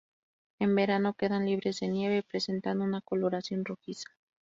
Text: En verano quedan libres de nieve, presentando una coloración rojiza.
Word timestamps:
En 0.57 0.73
verano 0.73 1.13
quedan 1.13 1.45
libres 1.45 1.79
de 1.81 1.87
nieve, 1.87 2.23
presentando 2.23 2.83
una 2.85 3.01
coloración 3.01 3.63
rojiza. 3.63 4.09